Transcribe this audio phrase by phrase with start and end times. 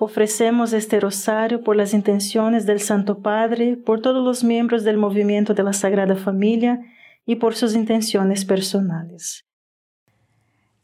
[0.00, 5.54] Ofrecemos este rosario por las intenciones del Santo Padre, por todos los miembros del movimiento
[5.54, 6.80] de la Sagrada Familia
[7.24, 9.44] y por sus intenciones personales.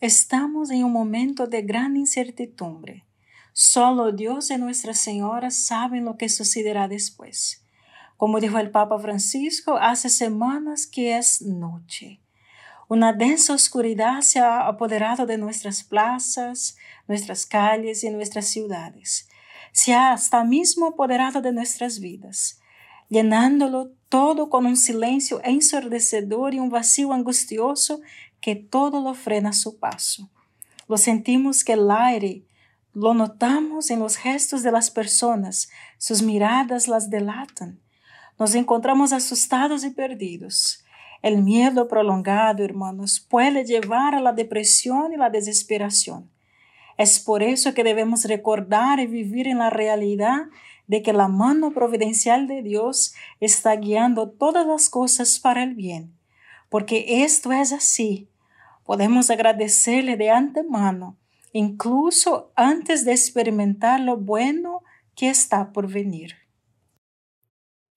[0.00, 3.04] Estamos en un momento de gran incertidumbre.
[3.52, 7.64] Solo Dios y Nuestra Señora saben lo que sucederá después.
[8.16, 12.19] Como dijo el Papa Francisco, hace semanas que es noche.
[12.90, 16.76] Una densa oscuridad se ha apoderado de nuestras plazas,
[17.06, 19.28] nuestras calles y nuestras ciudades.
[19.70, 22.58] Se ha hasta mismo apoderado de nuestras vidas,
[23.08, 28.00] llenándolo todo con un silencio ensordecedor y un vacío angustioso
[28.40, 30.28] que todo lo frena a su paso.
[30.88, 32.42] Lo sentimos que el aire,
[32.92, 37.78] lo notamos en los gestos de las personas, sus miradas las delatan.
[38.36, 40.79] Nos encontramos asustados y perdidos.
[41.22, 46.30] El miedo prolongado, hermanos, puede llevar a la depresión y la desesperación.
[46.96, 50.46] Es por eso que debemos recordar y vivir en la realidad
[50.86, 56.12] de que la mano providencial de Dios está guiando todas las cosas para el bien.
[56.68, 58.28] Porque esto es así.
[58.84, 61.16] Podemos agradecerle de antemano,
[61.52, 64.82] incluso antes de experimentar lo bueno
[65.14, 66.36] que está por venir.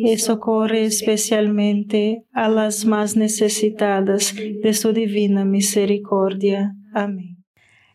[0.00, 6.74] y socorre especialmente a las más necesitadas de su divina misericordia.
[6.94, 7.44] Amén.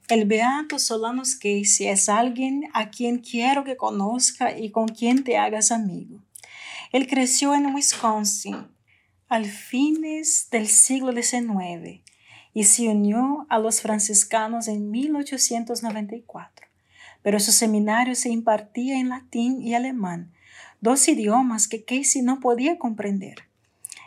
[0.10, 5.38] El beato Solanus Casey es alguien a quien quiero que conozca y con quien te
[5.38, 6.20] hagas amigo.
[6.92, 8.68] Él creció en Wisconsin
[9.30, 12.04] al fines del siglo XIX
[12.54, 16.68] y se unió a los franciscanos en 1894,
[17.24, 20.34] pero su seminario se impartía en latín y alemán,
[20.84, 23.48] dos idiomas que Casey no podía comprender.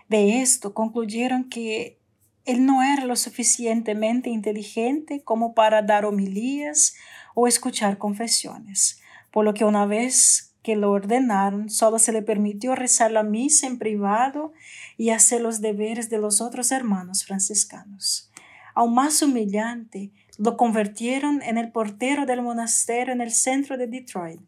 [0.08, 1.98] De esto concluyeron que
[2.44, 6.94] él no era lo suficientemente inteligente como para dar homilías
[7.34, 9.00] o escuchar confesiones,
[9.32, 13.66] por lo que una vez que lo ordenaron, solo se le permitió rezar la misa
[13.66, 14.52] en privado
[14.98, 18.30] y hacer los deberes de los otros hermanos franciscanos.
[18.74, 24.40] Aún más humillante, lo convirtieron en el portero del monasterio en el centro de Detroit.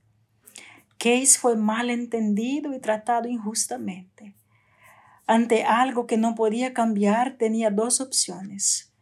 [0.99, 4.35] Case fue mal entendido y tratado injustamente.
[5.27, 8.93] Ante algo que no podía cambiar tenía dos opciones,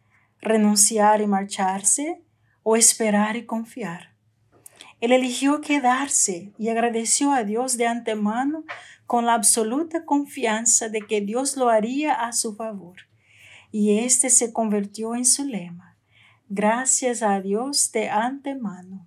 [0.41, 2.23] renunciar y marcharse
[2.63, 4.11] o esperar y confiar.
[5.01, 8.65] Él eligió quedarse y agradeció a Dios de antemano
[9.07, 12.97] con la absoluta confianza de que Dios lo haría a su favor.
[13.71, 15.97] Y este se convirtió en su lema.
[16.49, 19.07] Gracias a Dios de antemano.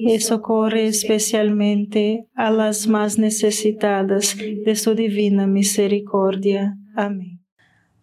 [0.00, 6.78] y socorre especialmente a las más necesitadas de su divina misericordia.
[6.94, 7.44] Amén.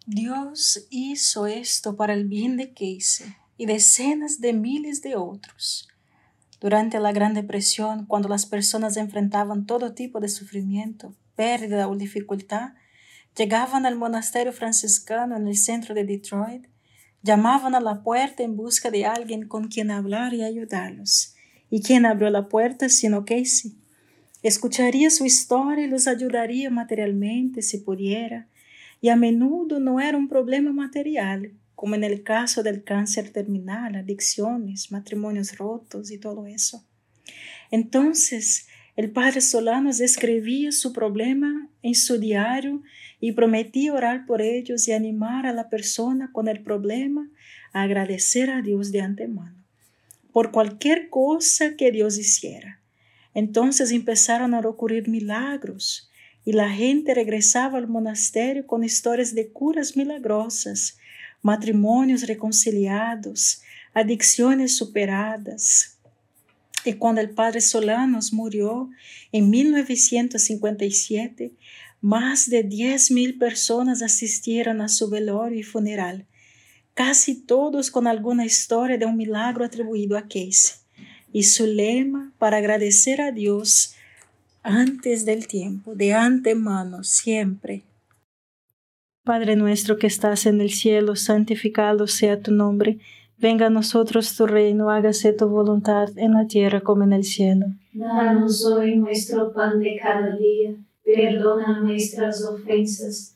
[0.04, 5.88] Dios hizo esto para el bien de Casey y decenas de miles de otros.
[6.60, 12.74] Durante la Gran Depresión, cuando las personas enfrentaban todo tipo de sufrimiento, pérdida o dificultad,
[13.34, 16.66] llegaban al monasterio franciscano en el centro de Detroit,
[17.22, 21.35] llamaban a la puerta en busca de alguien con quien hablar y ayudarlos
[21.68, 23.74] ¿Y quién abrió la puerta sino Casey?
[24.42, 28.46] Escucharía su historia y los ayudaría materialmente si pudiera.
[29.00, 33.96] Y a menudo no era un problema material, como en el caso del cáncer terminal,
[33.96, 36.84] adicciones, matrimonios rotos y todo eso.
[37.72, 42.82] Entonces, el padre Solanos escribía su problema en su diario
[43.20, 47.28] y prometía orar por ellos y animar a la persona con el problema
[47.72, 49.55] a agradecer a Dios de antemano
[50.36, 52.82] por cualquier cosa que Dios hiciera.
[53.32, 56.10] Entonces empezaron a ocurrir milagros
[56.44, 60.98] y la gente regresaba al monasterio con historias de curas milagrosas,
[61.40, 63.62] matrimonios reconciliados,
[63.94, 65.96] adicciones superadas.
[66.84, 68.90] Y cuando el padre Solanos murió
[69.32, 71.54] en 1957,
[72.02, 76.26] más de 10.000 personas asistieron a su velorio y funeral
[76.96, 80.80] casi todos con alguna historia de un milagro atribuido a Casey,
[81.30, 83.94] y su lema para agradecer a Dios
[84.62, 87.84] antes del tiempo, de antemano, siempre.
[89.24, 92.98] Padre nuestro que estás en el cielo, santificado sea tu nombre,
[93.36, 97.66] venga a nosotros tu reino, hágase tu voluntad en la tierra como en el cielo.
[97.92, 100.74] Danos hoy nuestro pan de cada día,
[101.04, 103.35] perdona nuestras ofensas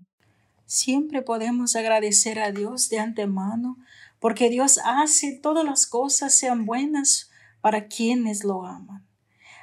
[0.73, 3.77] Siempre podemos agradecer a Dios de antemano
[4.21, 9.05] porque Dios hace todas las cosas sean buenas para quienes lo aman.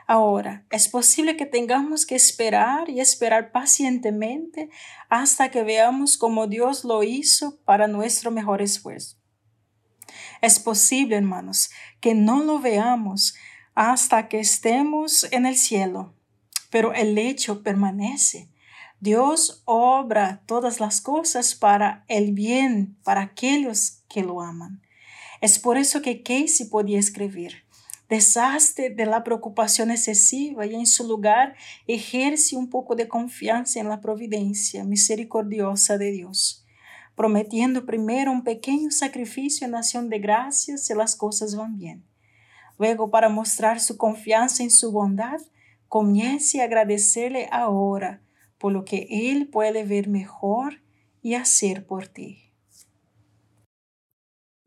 [0.06, 4.68] Ahora, es posible que tengamos que esperar y esperar pacientemente
[5.08, 9.16] hasta que veamos cómo Dios lo hizo para nuestro mejor esfuerzo.
[10.42, 13.34] Es posible, hermanos, que no lo veamos
[13.74, 16.12] hasta que estemos en el cielo,
[16.68, 18.50] pero el hecho permanece
[19.00, 24.82] Dios obra todas las cosas para el bien, para aquellos que lo aman.
[25.40, 27.62] Es por eso que Casey podía escribir,
[28.08, 31.54] deshazte de la preocupación excesiva y en su lugar
[31.86, 36.66] ejerce un poco de confianza en la providencia misericordiosa de Dios,
[37.14, 42.04] prometiendo primero un pequeño sacrificio en acción de gracias si las cosas van bien.
[42.78, 45.40] Luego, para mostrar su confianza en su bondad,
[45.86, 48.22] comience a agradecerle ahora
[48.58, 50.80] por lo que Él puede ver mejor
[51.22, 52.38] y hacer por ti.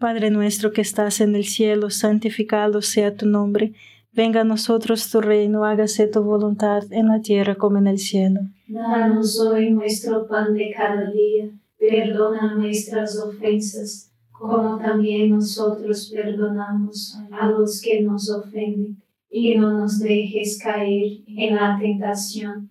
[0.01, 3.73] Padre nuestro que estás en el cielo, santificado sea tu nombre.
[4.11, 8.41] Venga a nosotros tu reino, hágase tu voluntad en la tierra como en el cielo.
[8.67, 17.51] Danos hoy nuestro pan de cada día, perdona nuestras ofensas, como también nosotros perdonamos a
[17.51, 22.70] los que nos ofenden, y no nos dejes caer en la tentación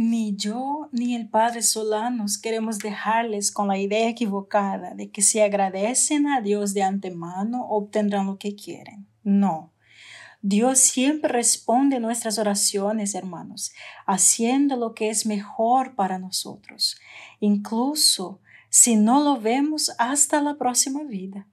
[0.00, 5.40] Ni yo ni el Padre Solanos queremos dejarles con la idea equivocada de que si
[5.40, 9.08] agradecen a Dios de antemano obtendrán lo que quieren.
[9.24, 9.72] No.
[10.40, 13.72] Dios siempre responde nuestras oraciones, hermanos,
[14.06, 16.96] haciendo lo que es mejor para nosotros,
[17.40, 21.48] incluso si no lo vemos hasta la próxima vida.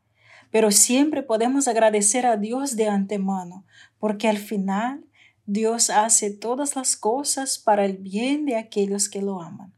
[0.51, 3.65] Pero siempre podemos agradecer a Dios de antemano,
[3.97, 5.04] porque al final
[5.45, 9.73] Dios hace todas las cosas para el bien de aquellos que lo aman.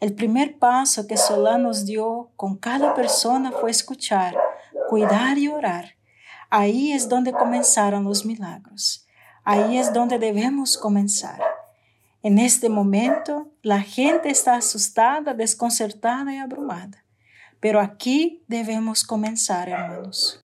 [0.00, 4.36] El primer paso que Solá nos dio con cada persona fue escuchar,
[4.88, 5.96] cuidar y orar.
[6.48, 9.06] Ahí es donde comenzaron los milagros.
[9.42, 11.40] Ahí es donde debemos comenzar.
[12.22, 17.04] En este momento, la gente está asustada, desconcertada y abrumada.
[17.58, 20.43] Pero aquí debemos comenzar, hermanos.